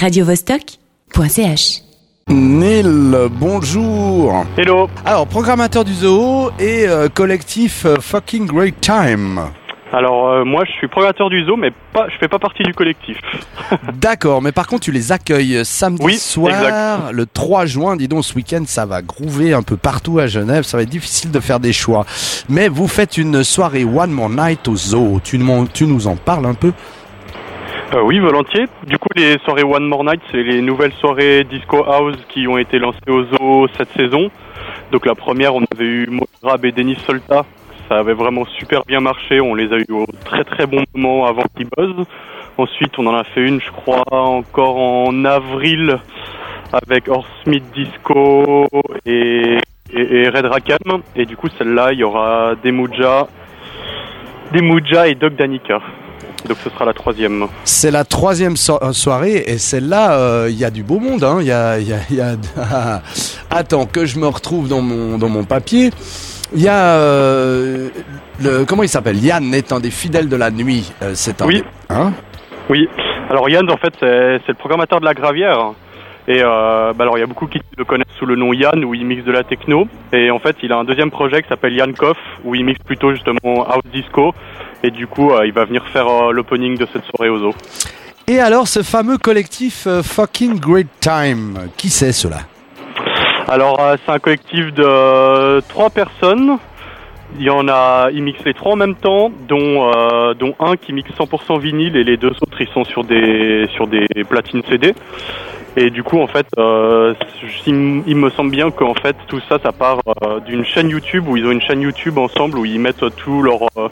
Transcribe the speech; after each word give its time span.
radiovostok.ch. 0.00 1.82
Neil, 2.28 3.28
bonjour. 3.32 4.46
Hello. 4.56 4.88
Alors, 5.04 5.26
programmateur 5.26 5.84
du 5.84 5.92
zoo 5.92 6.50
et 6.58 6.88
euh, 6.88 7.08
collectif 7.08 7.84
euh, 7.84 7.96
Fucking 8.00 8.46
Great 8.46 8.80
Time. 8.80 9.40
Alors 9.92 10.28
euh, 10.28 10.44
moi 10.44 10.62
je 10.64 10.70
suis 10.70 10.86
programmateur 10.86 11.30
du 11.30 11.44
zoo 11.44 11.56
mais 11.56 11.72
pas 11.92 12.06
je 12.12 12.16
fais 12.18 12.28
pas 12.28 12.38
partie 12.38 12.62
du 12.62 12.72
collectif. 12.72 13.18
D'accord, 13.94 14.40
mais 14.40 14.52
par 14.52 14.68
contre 14.68 14.82
tu 14.84 14.92
les 14.92 15.10
accueilles 15.10 15.64
samedi 15.64 16.02
Oui, 16.04 16.16
soir, 16.16 16.54
exact. 16.54 17.12
le 17.12 17.26
3 17.26 17.66
juin. 17.66 17.96
Dis 17.96 18.06
donc, 18.06 18.24
ce 18.24 18.34
week-end 18.34 18.62
ça 18.66 18.86
va 18.86 19.02
groover 19.02 19.52
un 19.52 19.62
peu 19.62 19.76
partout 19.76 20.20
à 20.20 20.28
Genève. 20.28 20.62
Ça 20.62 20.76
va 20.76 20.84
être 20.84 20.88
difficile 20.88 21.32
de 21.32 21.40
faire 21.40 21.58
des 21.58 21.72
choix. 21.72 22.06
Mais 22.48 22.68
vous 22.68 22.86
faites 22.86 23.18
une 23.18 23.42
soirée 23.42 23.84
One 23.84 24.12
More 24.12 24.30
Night 24.30 24.68
au 24.68 24.76
zoo. 24.76 25.20
Tu, 25.24 25.40
tu 25.74 25.86
nous 25.86 26.06
en 26.06 26.16
parles 26.16 26.46
un 26.46 26.54
peu? 26.54 26.72
Euh, 27.92 28.02
oui 28.02 28.20
volontiers. 28.20 28.66
Du 28.86 28.98
coup 28.98 29.08
les 29.16 29.36
soirées 29.44 29.64
One 29.64 29.84
More 29.84 30.04
Night 30.04 30.20
c'est 30.30 30.44
les 30.44 30.62
nouvelles 30.62 30.92
soirées 30.92 31.42
Disco 31.42 31.82
House 31.84 32.14
qui 32.28 32.46
ont 32.46 32.56
été 32.56 32.78
lancées 32.78 32.98
au 33.08 33.24
zoo 33.24 33.66
cette 33.76 33.90
saison. 33.96 34.30
Donc 34.92 35.06
la 35.06 35.16
première 35.16 35.56
on 35.56 35.64
avait 35.74 35.86
eu 35.86 36.06
Mograb 36.06 36.64
et 36.64 36.70
Denis 36.70 36.94
Solta. 37.04 37.44
Ça 37.88 37.96
avait 37.96 38.14
vraiment 38.14 38.44
super 38.44 38.84
bien 38.86 39.00
marché. 39.00 39.40
On 39.40 39.56
les 39.56 39.72
a 39.72 39.78
eu 39.78 39.86
au 39.90 40.06
très 40.24 40.44
très 40.44 40.66
bon 40.66 40.84
moment 40.94 41.26
avant 41.26 41.42
qu'ils 41.56 41.66
buzzent. 41.76 42.06
Ensuite 42.58 42.96
on 43.00 43.08
en 43.08 43.14
a 43.16 43.24
fait 43.24 43.44
une 43.44 43.60
je 43.60 43.72
crois 43.72 44.04
encore 44.08 44.76
en 44.76 45.24
avril 45.24 45.98
avec 46.72 47.10
Smith 47.42 47.64
Disco 47.74 48.68
et 49.04 49.58
Red 49.92 50.46
Rackham. 50.46 51.02
Et 51.16 51.26
du 51.26 51.36
coup 51.36 51.48
celle-là 51.58 51.92
il 51.92 51.98
y 51.98 52.04
aura 52.04 52.54
Demuja, 52.62 53.26
Demuja 54.52 55.08
et 55.08 55.16
Doc 55.16 55.34
Danica. 55.34 55.80
Donc 56.48 56.56
ce 56.64 56.70
sera 56.70 56.84
la 56.84 56.92
troisième. 56.94 57.46
C'est 57.64 57.90
la 57.90 58.04
troisième 58.04 58.56
so- 58.56 58.78
euh, 58.82 58.92
soirée 58.92 59.44
et 59.46 59.58
celle-là, 59.58 60.12
euh, 60.12 60.46
il 60.50 60.56
y 60.58 60.64
a 60.64 60.70
du 60.70 60.82
beau 60.82 60.98
monde. 60.98 61.22
hein. 61.22 61.40
Y 61.42 61.50
a, 61.52 61.78
il 61.78 61.88
y 61.88 61.92
a- 61.92 61.98
il 62.10 62.16
y 62.16 62.20
a- 62.20 62.36
Attends 63.50 63.86
que 63.86 64.06
je 64.06 64.18
me 64.18 64.26
retrouve 64.26 64.68
dans 64.68 64.80
mon 64.80 65.18
dans 65.18 65.28
mon 65.28 65.44
papier. 65.44 65.90
Il 66.54 66.62
y 66.62 66.68
a 66.68 66.94
euh, 66.96 67.88
le 68.42 68.64
comment 68.64 68.82
il 68.82 68.88
s'appelle? 68.88 69.22
Yann 69.22 69.52
est 69.54 69.72
un 69.72 69.80
des 69.80 69.90
fidèles 69.90 70.28
de 70.28 70.36
la 70.36 70.50
nuit. 70.50 70.90
euh, 71.02 71.12
c'est 71.14 71.40
un 71.42 71.46
Oui. 71.46 71.56
des- 71.62 71.64
hein? 71.94 72.12
Oui. 72.68 72.88
Alors 73.28 73.48
Yann, 73.48 73.70
en 73.70 73.76
fait, 73.76 73.92
c'est 74.00 74.40
c'est 74.46 74.48
le 74.52 74.58
programmateur 74.58 74.98
de 75.00 75.04
la 75.04 75.14
Gravière. 75.14 75.72
Et 76.28 76.42
euh, 76.42 76.92
bah 76.92 77.04
alors 77.04 77.18
il 77.18 77.20
y 77.20 77.24
a 77.24 77.26
beaucoup 77.26 77.46
qui 77.46 77.60
le 77.76 77.84
connaissent 77.84 78.06
sous 78.18 78.26
le 78.26 78.36
nom 78.36 78.52
Yann, 78.52 78.84
où 78.84 78.94
il 78.94 79.04
mixe 79.04 79.24
de 79.24 79.32
la 79.32 79.42
techno. 79.42 79.88
Et 80.12 80.30
en 80.30 80.38
fait, 80.38 80.56
il 80.62 80.72
a 80.72 80.76
un 80.76 80.84
deuxième 80.84 81.10
projet 81.10 81.42
qui 81.42 81.48
s'appelle 81.48 81.74
Yann 81.74 81.94
Koff, 81.94 82.18
où 82.44 82.54
il 82.54 82.64
mixe 82.64 82.82
plutôt 82.84 83.12
justement 83.12 83.66
house 83.68 83.82
disco. 83.92 84.34
Et 84.82 84.90
du 84.90 85.06
coup, 85.06 85.32
euh, 85.32 85.46
il 85.46 85.52
va 85.52 85.64
venir 85.64 85.86
faire 85.88 86.08
euh, 86.08 86.32
l'opening 86.32 86.78
de 86.78 86.86
cette 86.92 87.04
soirée 87.04 87.30
au 87.30 87.38
zoo. 87.38 87.54
Et 88.28 88.38
alors 88.38 88.68
ce 88.68 88.82
fameux 88.82 89.18
collectif 89.18 89.88
Fucking 90.02 90.60
Great 90.60 90.88
Time, 91.00 91.68
qui 91.76 91.88
c'est 91.88 92.12
cela? 92.12 92.38
Alors 93.50 93.80
c'est 94.06 94.12
un 94.12 94.20
collectif 94.20 94.72
de 94.72 94.84
euh, 94.84 95.60
trois 95.68 95.90
personnes. 95.90 96.58
Il 97.36 97.42
y 97.42 97.50
en 97.50 97.66
a, 97.68 98.10
ils 98.12 98.22
mixent 98.22 98.44
les 98.44 98.54
trois 98.54 98.74
en 98.74 98.76
même 98.76 98.94
temps, 98.94 99.32
dont 99.48 99.90
euh, 99.92 100.34
dont 100.34 100.54
un 100.60 100.76
qui 100.76 100.92
mixe 100.92 101.10
100% 101.18 101.58
vinyle 101.58 101.96
et 101.96 102.04
les 102.04 102.16
deux 102.16 102.30
autres 102.30 102.60
ils 102.60 102.68
sont 102.68 102.84
sur 102.84 103.02
des 103.02 103.68
sur 103.74 103.88
des 103.88 104.06
platines 104.28 104.62
CD. 104.68 104.94
Et 105.76 105.90
du 105.90 106.02
coup 106.02 106.20
en 106.20 106.26
fait, 106.26 106.46
euh, 106.58 107.14
il, 107.66 107.74
me 108.16 108.30
semble 108.30 108.50
bien 108.50 108.70
qu'en 108.70 108.94
fait 108.94 109.16
tout 109.28 109.40
ça 109.48 109.58
ça 109.62 109.70
part 109.70 110.00
euh, 110.26 110.40
d'une 110.40 110.64
chaîne 110.64 110.90
YouTube 110.90 111.28
où 111.28 111.36
ils 111.36 111.46
ont 111.46 111.52
une 111.52 111.60
chaîne 111.62 111.80
YouTube 111.80 112.18
ensemble 112.18 112.58
où 112.58 112.64
ils 112.64 112.80
mettent 112.80 113.04
tous 113.16 113.42
leurs 113.42 113.62
euh, 113.76 113.88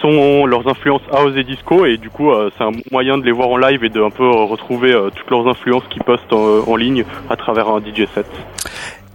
sons, 0.00 0.46
leurs 0.46 0.68
influences 0.68 1.02
house 1.10 1.32
et 1.36 1.42
disco 1.42 1.84
et 1.84 1.96
du 1.96 2.10
coup 2.10 2.30
euh, 2.30 2.50
c'est 2.56 2.64
un 2.64 2.70
moyen 2.92 3.18
de 3.18 3.24
les 3.24 3.32
voir 3.32 3.48
en 3.48 3.56
live 3.56 3.82
et 3.82 3.88
de 3.88 4.00
un 4.00 4.10
peu 4.10 4.28
retrouver 4.28 4.96
toutes 5.16 5.30
leurs 5.30 5.48
influences 5.48 5.82
qu'ils 5.90 6.04
postent 6.04 6.32
en, 6.32 6.68
en 6.68 6.76
ligne 6.76 7.04
à 7.28 7.36
travers 7.36 7.68
un 7.68 7.80
DJ 7.80 8.06
set. 8.14 8.26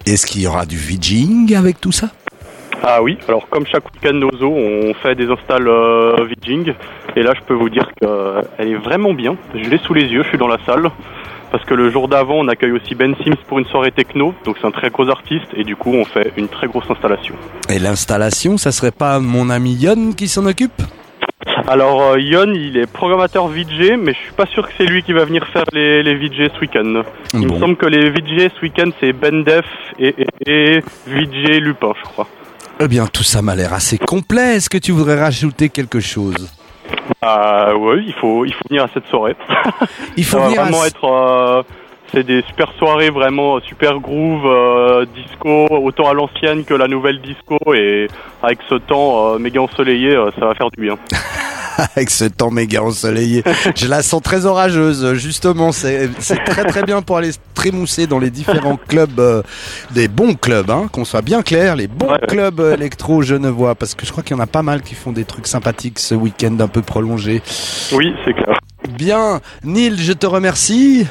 Est-ce 0.05 0.25
qu'il 0.25 0.41
y 0.41 0.47
aura 0.47 0.66
du 0.66 0.77
VJing 0.77 1.55
avec 1.55 1.79
tout 1.79 1.93
ça? 1.93 2.09
Ah 2.83 3.01
oui, 3.01 3.17
alors 3.27 3.47
comme 3.49 3.66
chaque 3.66 3.85
week-end 3.85 4.19
zoo, 4.38 4.53
on 4.53 4.94
fait 4.95 5.16
des 5.16 5.27
installs 5.27 5.66
VJing. 5.66 6.73
Et 7.16 7.23
là, 7.23 7.33
je 7.35 7.41
peux 7.41 7.53
vous 7.56 7.69
dire 7.69 7.89
qu'elle 8.00 8.67
est 8.67 8.75
vraiment 8.75 9.13
bien. 9.13 9.38
Je 9.56 9.67
l'ai 9.69 9.79
sous 9.79 9.94
les 9.94 10.03
yeux, 10.03 10.22
je 10.23 10.27
suis 10.27 10.38
dans 10.38 10.50
la 10.50 10.59
salle. 10.66 10.91
Parce 11.55 11.63
que 11.67 11.73
le 11.73 11.89
jour 11.89 12.09
d'avant, 12.09 12.39
on 12.39 12.49
accueille 12.49 12.73
aussi 12.73 12.95
Ben 12.95 13.16
Sims 13.23 13.38
pour 13.47 13.59
une 13.59 13.66
soirée 13.67 13.91
techno. 13.93 14.33
Donc 14.43 14.57
c'est 14.59 14.67
un 14.67 14.71
très 14.71 14.89
gros 14.89 15.07
artiste. 15.09 15.45
Et 15.55 15.63
du 15.63 15.77
coup, 15.77 15.93
on 15.93 16.03
fait 16.03 16.33
une 16.35 16.49
très 16.49 16.67
grosse 16.67 16.83
installation. 16.89 17.33
Et 17.69 17.79
l'installation, 17.79 18.57
ça 18.57 18.73
serait 18.73 18.91
pas 18.91 19.21
mon 19.21 19.49
ami 19.49 19.73
Yann 19.75 20.13
qui 20.15 20.27
s'en 20.27 20.45
occupe? 20.47 20.81
Alors 21.65 22.01
euh, 22.11 22.19
Yon, 22.19 22.51
il 22.53 22.75
est 22.75 22.91
programmateur 22.91 23.47
VJ, 23.47 23.94
mais 23.97 24.11
je 24.11 24.17
suis 24.19 24.33
pas 24.35 24.47
sûr 24.47 24.67
que 24.67 24.73
c'est 24.77 24.83
lui 24.85 25.01
qui 25.01 25.13
va 25.13 25.23
venir 25.23 25.47
faire 25.53 25.63
les, 25.71 26.03
les 26.03 26.15
VJ 26.15 26.51
ce 26.53 26.59
week-end. 26.59 27.03
Il 27.33 27.47
Bon. 27.47 27.55
me 27.55 27.59
semble 27.61 27.77
que 27.77 27.85
les 27.85 28.09
VJ 28.09 28.49
ce 28.53 28.61
week-end, 28.61 28.89
c'est 28.99 29.13
Ben 29.13 29.45
Def 29.45 29.63
et, 29.97 30.13
et, 30.45 30.51
et 30.51 30.79
VJ 31.07 31.59
Lupin, 31.61 31.94
je 31.97 32.03
crois. 32.03 32.27
Eh 32.81 32.89
bien, 32.89 33.07
tout 33.07 33.23
ça 33.23 33.41
m'a 33.41 33.55
l'air 33.55 33.73
assez 33.73 33.97
complet. 33.97 34.57
Est-ce 34.57 34.69
que 34.69 34.77
tu 34.77 34.91
voudrais 34.91 35.17
rajouter 35.21 35.69
quelque 35.69 36.01
chose? 36.01 36.49
Ah 37.21 37.75
ouais, 37.75 38.03
il 38.05 38.13
faut, 38.13 38.45
il 38.45 38.53
faut 38.53 38.63
venir 38.69 38.83
à 38.83 38.89
cette 38.93 39.07
soirée. 39.07 39.35
Il 40.17 40.23
faut 40.25 40.38
Ça 40.39 40.45
venir 40.47 40.61
vraiment 40.61 40.85
être. 40.85 41.03
euh, 41.05 41.63
c'est 42.13 42.23
des 42.23 42.43
super 42.43 42.71
soirées, 42.77 43.09
vraiment 43.09 43.57
euh, 43.57 43.59
super 43.61 43.99
groove, 43.99 44.45
euh, 44.45 45.05
disco, 45.15 45.67
autant 45.71 46.07
à 46.09 46.13
l'ancienne 46.13 46.63
que 46.63 46.73
la 46.73 46.88
nouvelle 46.88 47.19
disco. 47.21 47.57
Et 47.73 48.07
avec 48.44 48.59
ce 48.69 48.75
temps 48.75 49.33
euh, 49.33 49.39
méga 49.39 49.61
ensoleillé, 49.61 50.15
euh, 50.15 50.29
ça 50.39 50.45
va 50.45 50.53
faire 50.55 50.69
du 50.71 50.81
bien. 50.81 50.97
avec 51.96 52.09
ce 52.09 52.25
temps 52.25 52.52
méga 52.52 52.81
ensoleillé. 52.84 53.44
Je 53.75 53.88
la 53.88 54.02
sens 54.03 54.22
très 54.22 54.46
orageuse, 54.46 55.13
justement. 55.13 55.72
C'est 55.72 56.09
très 56.46 56.63
très 56.66 56.84
bien 56.84 57.02
pour 57.02 57.18
aller 57.18 57.31
se 57.31 57.38
trémousser 57.53 58.08
dans 58.08 58.19
les 58.19 58.30
différents 58.30 58.78
clubs, 58.78 59.19
euh, 59.19 59.41
des 59.91 60.08
bons 60.08 60.36
clubs, 60.36 60.69
hein, 60.69 60.88
qu'on 60.91 61.06
soit 61.06 61.22
bien 61.22 61.41
clair, 61.41 61.75
les 61.75 61.88
bons 61.88 62.08
Ouais, 62.08 62.13
ouais. 62.22 62.28
clubs 62.28 62.59
euh, 62.59 62.74
électro 62.75 63.22
genevois, 63.22 63.75
parce 63.75 63.96
que 63.96 64.06
je 64.06 64.12
crois 64.12 64.24
qu'il 64.24 64.36
y 64.36 64.40
en 64.40 64.44
a 64.44 64.47
pas 64.47 64.62
mal 64.63 64.81
qui 64.81 64.96
font 64.96 65.12
des 65.12 65.25
trucs 65.25 65.47
sympathiques 65.47 66.00
ce 66.00 66.16
week-end 66.16 66.56
un 66.59 66.68
peu 66.68 66.81
prolongé. 66.81 67.41
Oui, 67.94 68.13
c'est 68.25 68.34
clair. 68.34 68.59
Bien, 68.90 69.42
Neil, 69.63 69.96
je 69.97 70.13
te 70.13 70.25
remercie. 70.28 71.07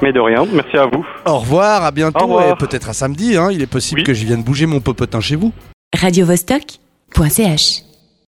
Mais 0.00 0.12
de 0.12 0.20
rien, 0.20 0.46
merci 0.52 0.76
à 0.76 0.86
vous. 0.86 1.04
Au 1.26 1.38
revoir, 1.38 1.84
à 1.84 1.90
bientôt 1.90 2.20
revoir. 2.26 2.48
et 2.48 2.56
peut-être 2.56 2.88
à 2.88 2.92
samedi. 2.92 3.36
Hein. 3.36 3.50
Il 3.52 3.60
est 3.62 3.66
possible 3.66 4.00
Oui. 4.00 4.04
que 4.04 4.14
je 4.14 4.24
vienne 4.24 4.42
bouger 4.42 4.66
mon 4.66 4.80
popotin 4.80 5.20
chez 5.20 5.36
vous. 5.36 5.52
radiovostok.ch. 6.00 7.82